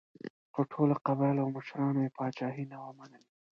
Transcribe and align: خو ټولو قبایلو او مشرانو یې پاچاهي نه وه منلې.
خو 0.53 0.61
ټولو 0.71 0.93
قبایلو 1.05 1.43
او 1.43 1.49
مشرانو 1.57 1.99
یې 2.05 2.15
پاچاهي 2.17 2.63
نه 2.71 2.77
وه 2.81 2.91
منلې. 2.97 3.27